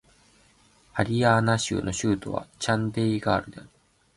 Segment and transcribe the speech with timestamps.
[0.93, 3.69] ハリヤーナー州の州都はチャンディーガルである